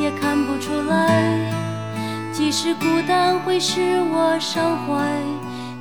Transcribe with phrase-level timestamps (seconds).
[0.00, 1.38] 也看不出来。
[2.32, 3.80] 即使孤单会使
[4.12, 5.04] 我伤怀。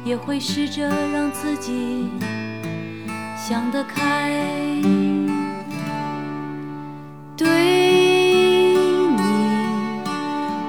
[0.05, 2.10] 也会试着让自己
[3.38, 4.30] 想得开。
[7.38, 9.18] 对你，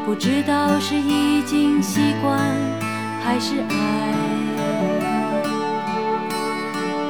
[0.06, 2.38] 不知道是已经习惯
[3.24, 4.14] 还是爱。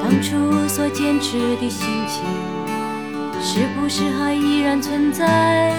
[0.03, 2.25] 当初所坚持的心情，
[3.39, 5.75] 是不是还依然存在？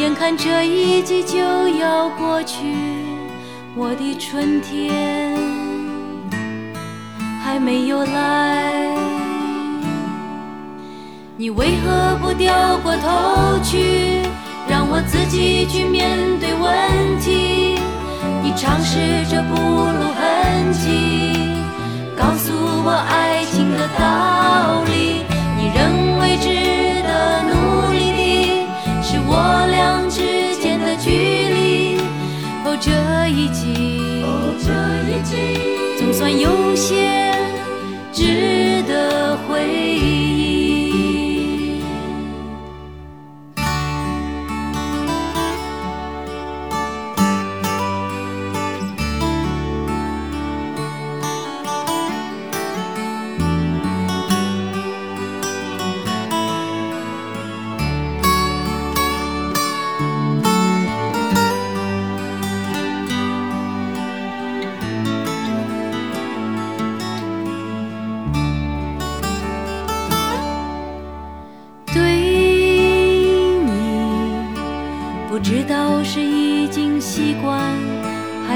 [0.00, 2.74] 眼看这一季就要过去。
[3.76, 5.36] 我的春天
[7.44, 8.96] 还没有来，
[11.36, 14.22] 你为何不掉过头去，
[14.66, 17.78] 让我自己去面对问题？
[18.42, 18.96] 你尝试
[19.28, 21.36] 着不露痕迹，
[22.16, 25.26] 告诉我爱情的道理。
[25.58, 26.48] 你认为值
[34.22, 34.68] 哦，这
[35.12, 35.36] 一季，
[35.98, 37.34] 总算有些
[38.10, 40.29] 值得回忆。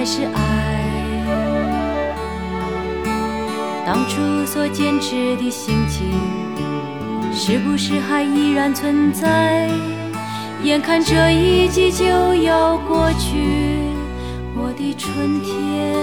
[0.05, 0.41] 是爱，
[3.87, 6.13] 当初所坚持的心情，
[7.33, 9.71] 是不是还依然存在？
[10.63, 12.05] 眼看这一季就
[12.35, 13.39] 要过去，
[14.57, 15.95] 我的春天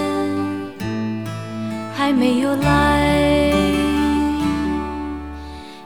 [1.94, 3.52] 还没有来，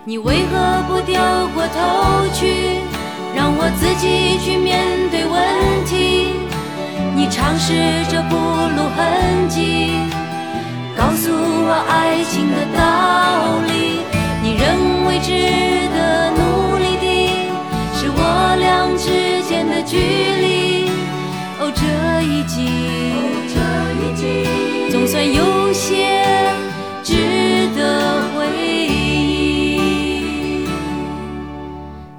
[0.04, 2.80] 你为何不掉过头去，
[3.34, 6.05] 让我自己去面对问题？
[7.16, 7.72] 你尝试
[8.10, 9.88] 着不露痕迹，
[10.94, 12.78] 告诉我爱情的道
[13.66, 14.04] 理。
[14.42, 15.32] 你认为值
[15.96, 17.06] 得努力的，
[17.94, 18.20] 是我
[18.60, 20.90] 俩之间的距离。
[21.58, 21.82] 哦，这
[22.22, 22.54] 一季，
[23.48, 23.56] 这
[24.02, 24.46] 一季
[24.92, 26.20] 总算有些
[27.02, 28.46] 值得回
[28.86, 30.68] 忆。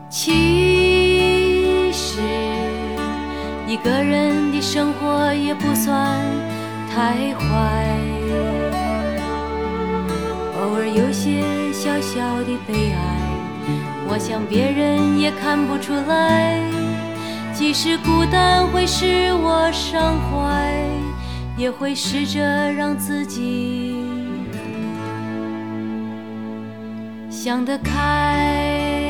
[0.10, 2.20] 其实，
[3.68, 4.47] 一个人。
[5.48, 6.22] 也不算
[6.94, 7.88] 太坏，
[10.60, 11.42] 偶尔有些
[11.72, 13.00] 小小的悲哀，
[14.10, 16.60] 我想别人也看不出来。
[17.54, 20.70] 即使孤单会使我伤怀，
[21.56, 24.04] 也会试着让自己
[27.30, 29.07] 想得开。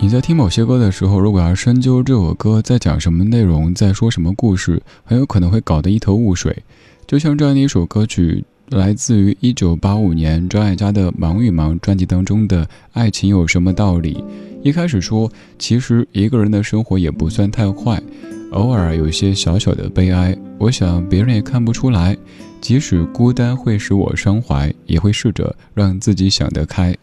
[0.00, 6.56] 你在听某些歌的时候，如果要深究这首歌在讲什么内容，在说什么故事，很有可能会搞得一头雾水。
[7.04, 14.14] 就像这样的一首歌曲，来自于一九八五年张艾嘉的《忙与忙》专辑当中的《爱情有什么道理》。
[14.62, 15.28] 一开始说，
[15.58, 18.00] 其实一个人的生活也不算太坏，
[18.52, 22.16] 偶尔有些小小的悲哀，我想别人也看不出来。
[22.60, 26.96] 即使孤单会使我伤怀，也会试着让自己想得开。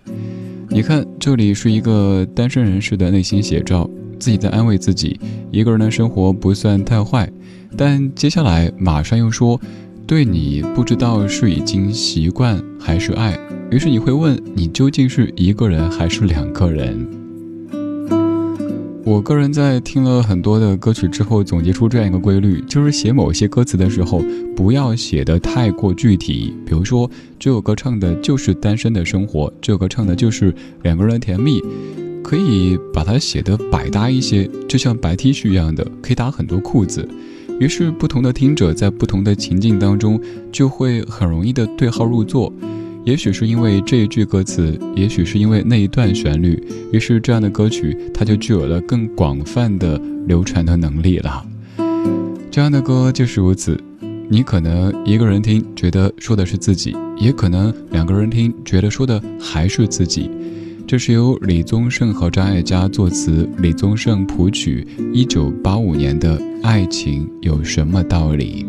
[0.69, 5.19] 你看，这里是一个单身人士的内心写照，自己在安慰自己，
[5.51, 7.29] 一个人的生活不算太坏。
[7.77, 9.59] 但接下来马上又说，
[10.07, 13.37] 对你不知道是已经习惯还是爱。
[13.71, 17.24] 于是你会问，你究竟是一个人还是两个人？
[19.05, 24.19] 我个人在听了很多的歌曲之后，总结出这样一个规律，就是写某些歌词的时候，
[24.55, 26.55] 不要写的太过具体。
[26.65, 27.07] 比如说，
[27.37, 31.61] 这首歌唱的就是单身的生活，这首歌唱的就是两个人甜蜜，
[32.23, 37.07] 可以把它写的百搭一些，就像白 T 恤一样的，可以搭很多裤子。
[37.59, 40.19] 于是，不同的听者在不同的情境当中，
[40.51, 42.51] 就会很容易的对号入座。
[43.05, 46.61] 也许是因为这一句歌词，也许是因为那一段旋律，
[46.91, 51.45] 于是这样的歌曲它就具有了更广泛的流传的能力了。
[52.49, 53.79] 这样的歌就是如此，
[54.27, 60.31] 你可能一个人听觉得说的是自己，也可能两个人听觉得说的还是自己。
[60.87, 68.65] 这是由李宗盛和张艾嘉作词，李宗盛谱曲，一九八五年的《爱情有什么道理》。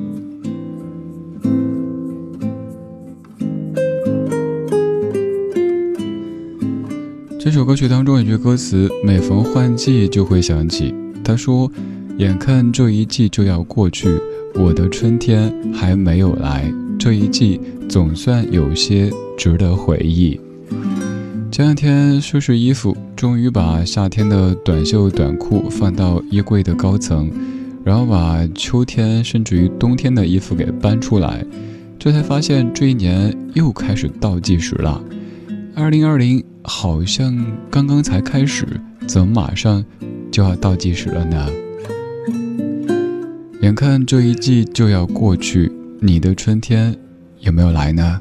[7.57, 10.95] 这首歌曲当中有句歌词，每逢换季就会想起。
[11.25, 11.73] 他说
[12.21, 14.11] ：“眼看这一季就要过去，
[14.57, 16.71] 我的春天还没有来。
[16.99, 17.59] 这一季
[17.89, 20.39] 总算有些值得回忆。”
[21.51, 27.31] 前两天收拾衣服，终于把夏天的短袖短裤放到衣柜的高层，
[27.83, 31.43] 然后把秋天甚至于冬天的衣服给搬出来，
[31.99, 35.03] 这才发现这一年又开始倒计时了。
[35.75, 37.33] 二零二零好像
[37.71, 38.67] 刚刚才开始，
[39.07, 39.85] 怎么马上
[40.33, 41.49] 就要倒计时了呢？
[43.63, 45.71] 眼看这一季就要过去，
[46.01, 46.95] 你的春天
[47.41, 48.21] 有没有来呢？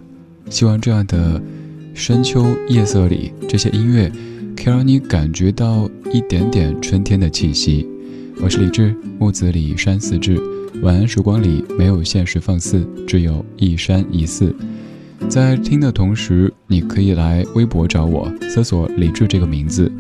[0.50, 1.42] 希望这样的
[1.95, 4.12] 深秋夜色里，这些音乐
[4.56, 7.88] 可以让你感觉到一点点春天的气息。
[8.42, 10.39] 我是李志，木子李山寺志。
[10.83, 14.56] 晚安时光里没有现实放肆，只有一山一寺。
[15.27, 19.91] 在听的同时，你可以来微博找我，搜索“李志”这个名字，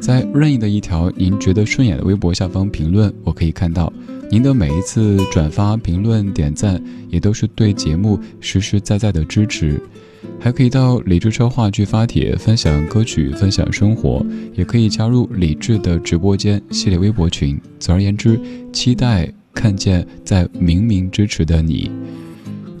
[0.00, 3.92] 在任意的一条您觉得顺眼的微博下方评论，我可以看到
[4.30, 9.80] 您的每一次转发、评论、点赞，也都是对节目实实在在的支持。
[10.38, 17.60] 还可以到李志超话剧发帖，分享歌曲，分享生活，也可以加入李志的直播间系列微博群。
[17.78, 18.40] 总而言之，
[18.72, 21.90] 期待看见在明明支持的你。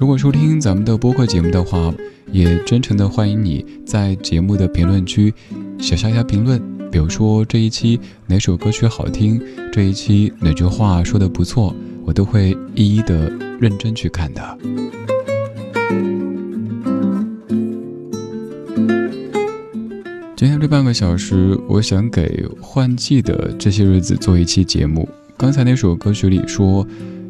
[0.02, 1.94] 如果收听咱们的播客节目的话，
[2.32, 5.32] 也真诚的欢迎你在节目的评论区
[5.78, 6.60] 写下一下评论，
[6.90, 9.40] 比如说这一期哪首歌曲好听，
[9.72, 11.72] 这一期哪句话说的不错，
[12.04, 14.58] 我都会一一的认真去看的。
[20.34, 25.08] 今天这半个小时，我想给换季的这些日子做一期节目。
[25.36, 26.84] 刚才那首歌曲里说。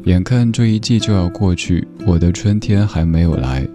[0.05, 3.65] 眼看这一季就要过去，我的春天还没有来。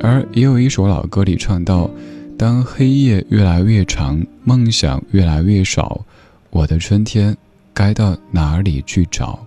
[0.00, 1.88] 而也有一首老歌里唱到
[2.36, 6.04] ：“当黑夜越来越长，梦想越来越少，
[6.50, 7.36] 我的春天
[7.72, 9.46] 该到哪里去找？”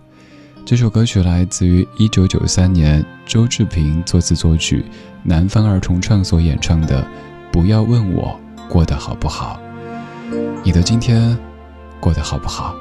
[0.66, 4.86] 这首歌曲来自于一九九三年周志平作词作曲，
[5.24, 7.04] 南方二重唱所演唱的
[7.52, 8.40] 《不要问我
[8.70, 9.60] 过得好不好》。
[10.64, 11.38] 你的今天
[12.00, 12.74] 过得好不好？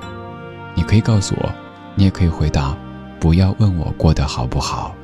[0.77, 1.53] 你可以告诉我，
[1.97, 2.77] 你也可以回答。
[3.23, 4.97] 不要问我过得好不好。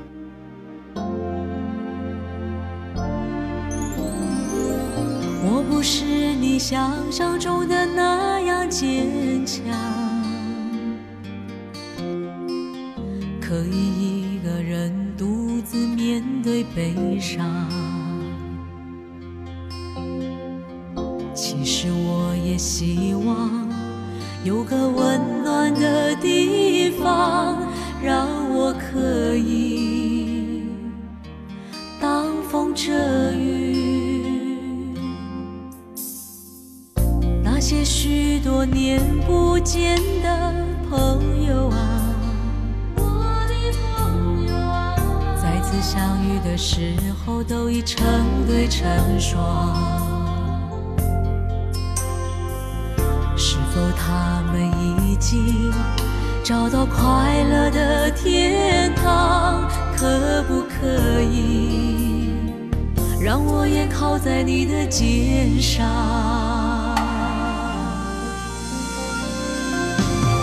[5.45, 9.63] 我不是你想象中的那样坚强，
[13.41, 17.47] 可以一个人独自面对悲伤。
[21.33, 23.69] 其实我也希望
[24.43, 27.57] 有个温暖的地方。
[28.03, 30.63] 让我可以
[32.01, 32.93] 挡风遮
[33.33, 34.95] 雨。
[37.43, 40.55] 那些许多年不见的
[40.89, 42.15] 朋友啊，
[42.97, 43.03] 我
[43.49, 43.55] 的
[43.97, 44.97] 朋友啊，
[45.37, 46.95] 再次相遇的时
[47.27, 48.07] 候都已成
[48.47, 48.89] 对成
[49.19, 49.75] 双。
[53.37, 54.63] 是否他们
[55.11, 55.73] 已经？
[56.49, 62.33] 找到快乐的天堂，可不可以
[63.21, 65.85] 让我也靠在你的肩上？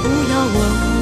[0.04, 0.56] 不要问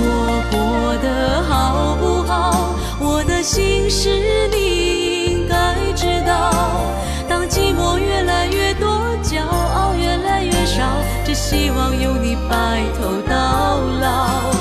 [0.05, 6.87] 我过得好不好，我的心事你应该知道。
[7.27, 8.87] 当寂寞越来越多，
[9.21, 10.85] 骄傲越来越少，
[11.25, 14.52] 只希望有你白头到老。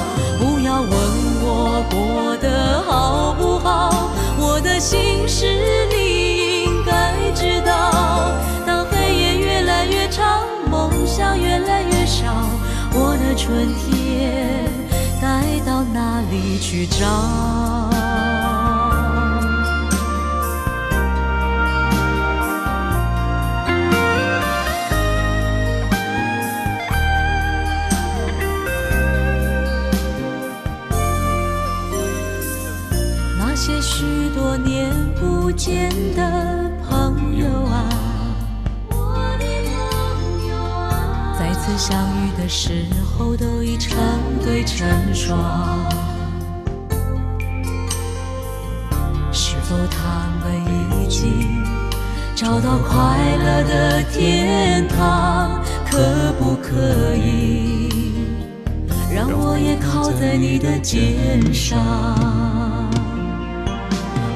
[13.45, 14.71] 春天
[15.21, 17.05] 该到哪里去找？
[33.37, 36.23] 那些许多年不见的
[36.89, 37.89] 朋友啊，
[41.37, 43.02] 再次相遇的时候
[43.37, 43.97] 都已成
[44.45, 45.39] 对成双。
[49.33, 50.45] 是否他们
[51.01, 51.63] 已经
[52.35, 52.97] 找到快
[53.39, 55.61] 乐的天堂？
[55.91, 55.99] 可
[56.39, 57.91] 不可以
[59.15, 61.79] 让我也靠在你的肩上？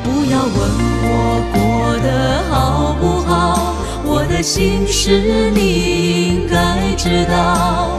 [0.05, 0.55] 不要问
[1.09, 1.09] 我
[1.55, 1.59] 过
[2.05, 3.75] 得好不好，
[4.05, 7.99] 我的心事你应该知道。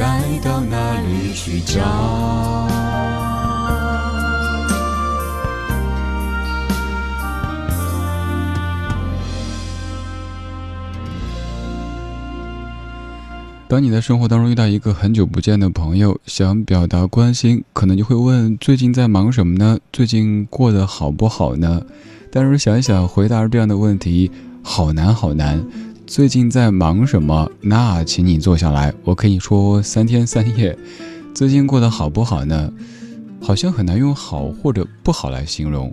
[0.00, 0.06] 该
[0.42, 1.78] 到哪里去找？
[13.68, 19.78] 当你在生活当中遇到一个很久不见的朋友，想表达关心，可能就会问：最近在忙什么呢？
[19.92, 21.82] 最近过得好不好呢？
[22.32, 24.30] 但是想一想，回答这样的问题
[24.62, 25.62] 好难好难。
[26.10, 27.48] 最近在忙什么？
[27.60, 30.76] 那请你坐下来，我可以说三天三夜。
[31.32, 32.72] 最近过得好不好呢？
[33.40, 35.92] 好像很难用好或者不好来形容。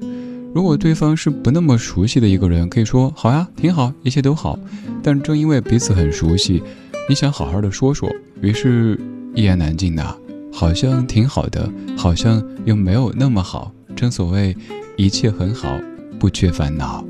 [0.55, 4.57] 如果对方是不那么熟悉的一个人，可以说好呀，挺好，一切都好。
[5.03, 6.63] 但正因为彼此很熟悉。
[7.07, 8.99] 你想好好的说说，于是
[9.35, 10.17] 一言难尽呐，
[10.51, 13.71] 好像挺好的，好像又没有那么好。
[13.95, 14.57] 正所谓
[14.95, 15.69] 一切很好，
[16.17, 17.05] 不缺烦恼。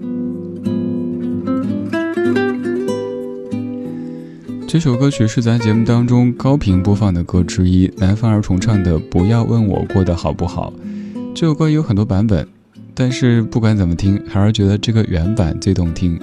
[4.67, 10.73] 这首歌曲是咱节目当中高频播放的歌之一，南方儿童唱的《不要问我过得好不好》。
[11.33, 12.45] 这首歌有很多版本，
[12.93, 16.19] 但是不管怎么听，还是觉得这个原版最动听。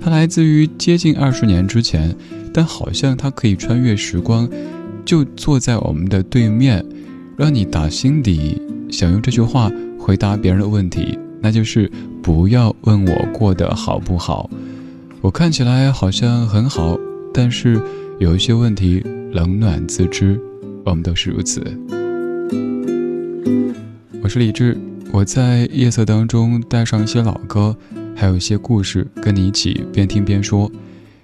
[0.00, 2.16] 它来自于接近二十年之前。
[2.54, 4.48] 但好像它可以穿越时光，
[5.04, 6.86] 就坐在我们的对面，
[7.36, 11.90] 让你打心底想用这句话回答别人的问题，那就是
[12.22, 14.48] 不要问我过得好不好。
[15.20, 16.96] 我看起来好像很好，
[17.36, 17.82] 但是
[18.20, 20.40] 有一些问题冷暖自知，
[20.84, 21.60] 我们都是如此。
[24.22, 24.78] 我是李志，
[25.10, 27.76] 我在夜色当中带上一些老歌，
[28.14, 30.70] 还有一些故事，跟你一起边听边说。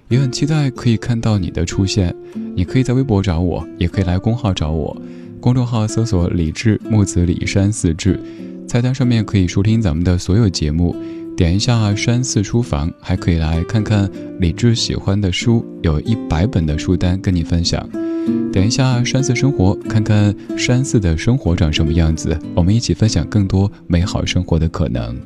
[0.09, 2.13] 也很期待可以看到你的出现，
[2.53, 5.01] 你可以在微博找我，也可以来公号找我。
[5.39, 8.19] 公众号搜索“李志木子李山四志”，
[8.67, 10.93] 菜单上面可以收听咱们的所有节目。
[11.35, 14.09] 点一下山寺书房，还可以来看看
[14.39, 17.87] 李志喜欢的书，有一百本的书单跟你分享。
[18.51, 25.19] 点一下山寺生活，看看山寺的生活长什么样子，我们一起分享更多美好生活的可能。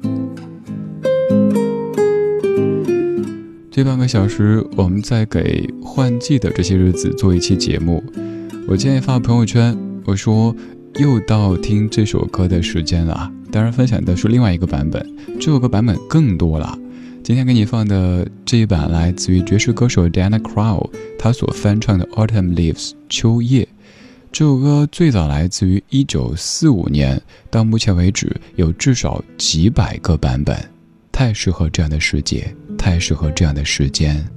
[3.69, 8.01] 这半个小时，我们在给换季的这些日子做一期节目。
[8.67, 10.55] 我今天发朋友圈，我说
[10.95, 13.29] 又到听这首歌的时间了。
[13.55, 15.01] 当然，分享的是另外一个版本，
[15.39, 16.77] 这首歌版本更多了。
[17.23, 23.65] 今天给你放的这一版来自于爵士歌手 Diana Crow，他所翻唱的《Autumn Leaves》秋叶。
[24.29, 30.59] 这首歌最早来自于1945年，到目前为止有至少几百个版本，
[31.13, 32.53] 太适合这样的世界。
[32.77, 34.27] 太适合这样的时间。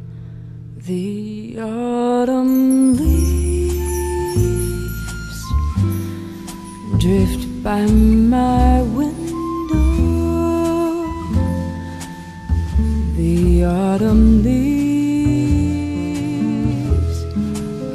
[0.86, 3.74] The autumn leaves
[7.00, 9.07] drift by my wind
[13.58, 15.18] the autumn leaves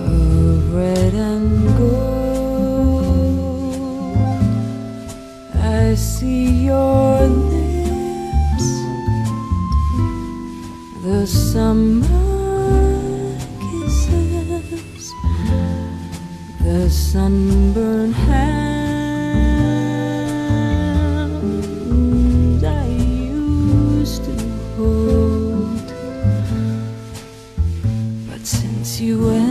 [0.10, 2.98] of red and gold.
[5.56, 8.70] I see your lips,
[11.06, 12.10] the summer
[13.62, 15.14] kisses,
[16.62, 17.43] the sun.
[29.00, 29.43] you will.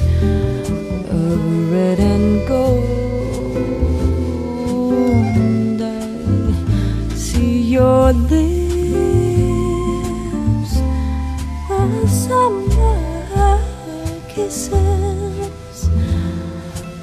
[0.00, 2.86] Of red and gold.
[5.82, 8.42] I see your lips,
[11.68, 13.60] the summer
[14.28, 15.88] kisses,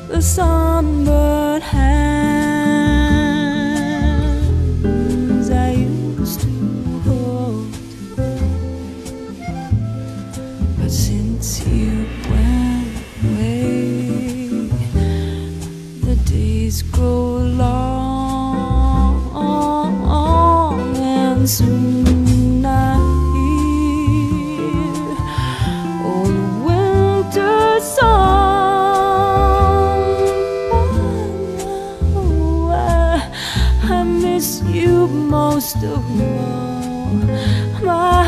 [0.08, 2.05] the sunburned hands
[35.66, 37.10] just a war.
[37.82, 38.25] My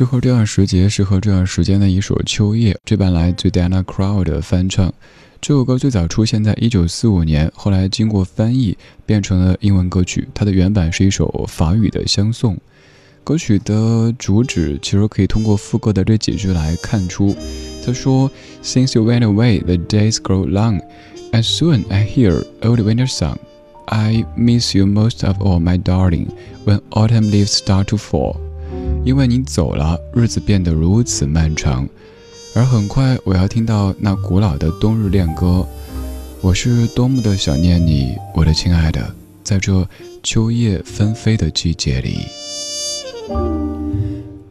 [0.00, 4.90] 适合这段时节、适合这段时间的一首《秋叶》，这版来自 Diana Krall 的翻唱。
[5.42, 10.26] 这首歌最早出现在1945年，后来经过翻译变成了英文歌曲。
[10.32, 12.56] 它的原版是一首法语的相送。
[13.22, 17.36] 歌曲的主旨其实可以通过副歌的这几句来看出。
[17.84, 18.30] 他说
[18.62, 20.80] ：“Since you went away, the days grow long,
[21.32, 23.36] and soon I hear old winter song.
[23.84, 26.28] I miss you most of all, my darling,
[26.64, 28.49] when autumn leaves start to fall.”
[29.02, 31.88] 因为你走了，日子变得如此漫长，
[32.54, 35.66] 而很快我要听到那古老的冬日恋歌。
[36.42, 39.86] 我是多么的想念你，我的亲爱的，在这
[40.22, 42.18] 秋叶纷飞的季节里。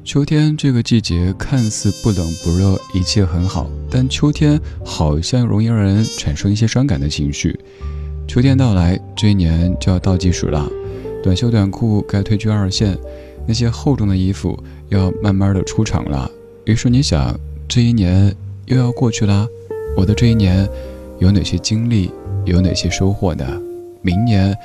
[0.04, 7.58] 秋天这个季节看似不冷不热，一切很好，但秋天好像容易让人产生一些伤感的情绪。
[8.28, 10.68] 秋天到来，这一年就要倒计时了，
[11.24, 12.98] 短袖短裤该退居二线，
[13.48, 14.58] 那些厚重的衣服
[14.90, 16.30] 要慢慢的出场了。
[16.66, 17.36] 于是你想，
[17.68, 19.48] 这一年又要过去啦，
[19.98, 20.68] 我的这一年
[21.18, 22.12] 有哪些经历，
[22.46, 23.46] 有哪些收获呢？
[24.02, 24.56] 明年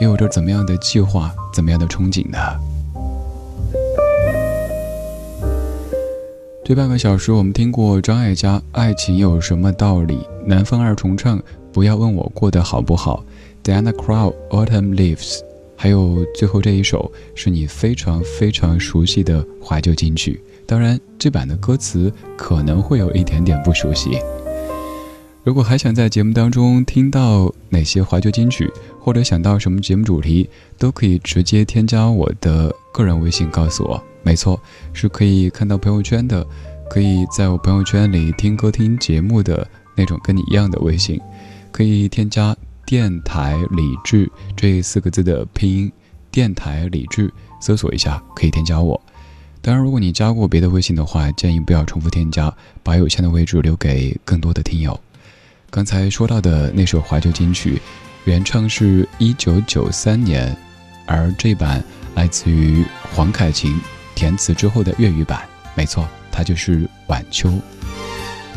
[0.00, 2.38] 又有着怎么样的计划，怎么样的憧憬呢？
[6.64, 11.38] 这半个小时，我们听过张艾嘉《爱情有什么道理》，南方二重唱
[11.72, 13.24] 《不要问我过得好不好》
[13.66, 15.38] ，Diana Krall《Autumn Leaves》，
[15.80, 20.40] 还有最后这一首是你非常非常熟悉的怀旧金曲。
[20.66, 24.18] 当然，这版的歌词可能会有一点点不熟悉。
[25.44, 34.02] 如果还想在节目当中听到哪些怀旧金曲，或者想到什么节目主题，都可以直接添加我的个人微信告诉我。
[34.22, 34.60] 没错，
[34.92, 36.44] 是可以看到朋友圈的，
[36.90, 41.18] 可以在我朋友圈里听歌听节目的那种跟你一样的微信，
[41.70, 42.54] 可以添加
[42.88, 45.92] “电台理智”这四个字的拼音
[46.32, 48.98] “电台理智”，搜索一下可以添加我。
[49.60, 52.50] 当然，如果你加过别的微信的话，建议不要重复添加，
[52.82, 54.98] 把有限的位置留给更多的听友。
[55.68, 57.78] 刚才说到的那首怀旧金曲，
[58.24, 60.56] 原唱是一九九三年，
[61.04, 63.78] 而这版来自于黄凯芹。
[64.14, 65.46] 填词之后的粤语版，
[65.76, 67.50] 没错，它就是《晚秋》。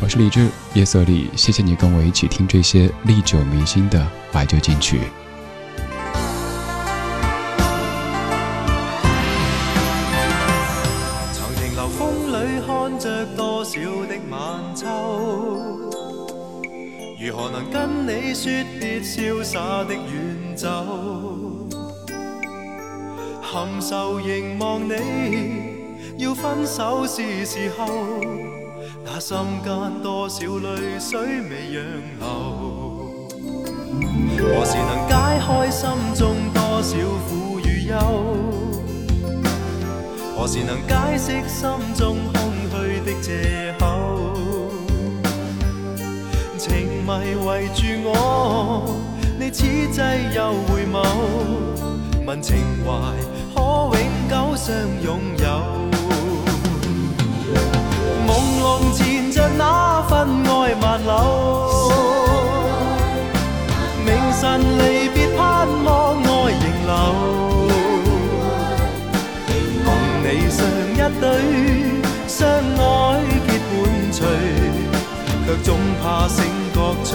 [0.02, 4.98] 我是李志，夜色里，谢谢你跟我一起听这些历久弥新的怀旧金曲。
[11.32, 14.88] 曾停留风里看着多少的晚秋，
[17.20, 20.68] 如何能跟你说别潇洒的远走？
[23.40, 24.94] 含愁凝望你，
[26.18, 27.86] 要分手是时候。
[29.22, 31.80] 心间多少泪水未让
[32.18, 32.26] 流？
[34.36, 36.96] 何时能解开心中多少
[37.28, 37.94] 苦与忧？
[40.36, 44.34] 何时能解释心中空虚的借口？
[46.58, 48.92] 情迷围住我，
[49.38, 50.00] 你此际
[50.34, 50.98] 又回眸。
[52.26, 52.90] 问情怀
[53.54, 53.60] 可
[53.96, 55.46] 永久相拥有，
[59.62, 60.12] 那份
[60.44, 60.50] 爱
[60.82, 61.08] 万缕，
[64.04, 64.08] 明
[64.40, 64.42] 晨
[64.78, 65.40] 离别盼
[65.84, 65.86] 望
[66.20, 66.92] 爱仍留，
[69.84, 69.86] 共
[70.24, 70.58] 你上
[70.94, 71.24] 一对
[72.26, 72.82] 相爱
[73.46, 73.72] 结伴
[74.10, 74.20] 随，
[75.46, 75.68] 却总
[76.02, 76.36] 怕醒
[76.74, 77.10] 觉随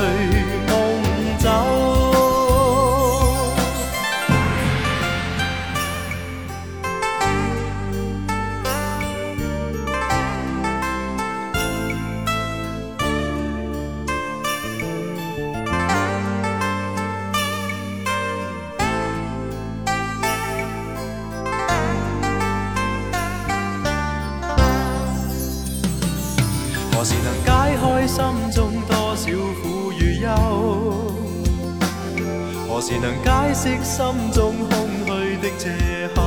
[32.69, 35.65] 何时能解释心中空虚的借
[36.13, 36.19] 口？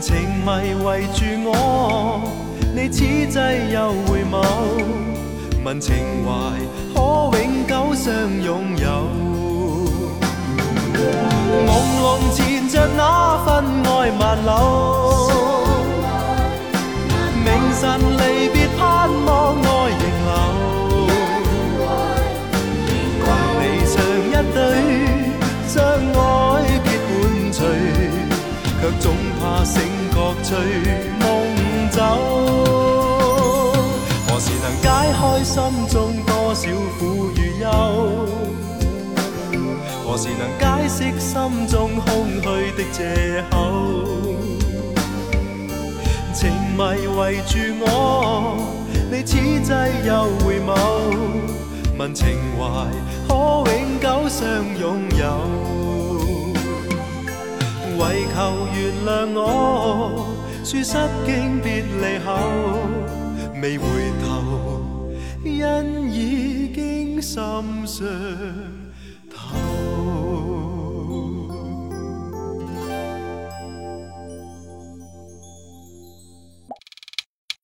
[0.00, 0.08] 情
[0.44, 2.20] 迷围住我，
[2.74, 3.38] 你此际
[3.72, 4.34] 又回眸，
[5.64, 5.94] 问情
[6.26, 6.28] 怀
[6.94, 6.98] 可
[7.38, 8.04] 永久相
[8.42, 8.86] 拥有？
[11.66, 11.70] 朦
[12.02, 12.04] 胧
[12.36, 12.98] 缠着那
[13.46, 13.48] 份
[13.84, 14.48] 爱万缕，
[17.44, 17.48] 明
[17.80, 17.82] 晨
[18.18, 18.80] 离别盼
[19.24, 19.28] 望
[19.60, 20.30] 爱仍留。
[23.24, 23.26] 共
[23.58, 23.94] 你唱
[24.28, 24.58] 一对，
[25.66, 26.18] 相爱
[26.84, 27.10] 结伴
[27.52, 27.58] 随，
[28.80, 29.04] 却总
[29.40, 29.74] 怕醒
[30.12, 30.48] 觉随
[31.20, 31.24] 梦
[31.90, 31.98] 走。
[34.26, 35.56] 何时能解开心
[35.88, 36.62] 中多少
[36.98, 37.00] 苦
[37.36, 37.66] 与忧？
[40.06, 42.06] 何时能解释心中空
[42.42, 42.98] 虚的借
[43.50, 43.56] 口？
[46.80, 48.56] 迷围住我，
[49.12, 49.70] 你此际
[50.06, 50.72] 又回眸，
[51.98, 52.88] 问情怀。
[53.28, 53.34] 可
[53.70, 54.40] 永久相
[54.80, 55.22] 拥有，
[57.98, 60.24] 唯求原谅我，
[60.64, 62.28] 说失敬别离后，
[63.60, 63.84] 未回
[64.24, 64.80] 头，
[65.44, 67.42] 因已经心
[67.86, 68.79] 伤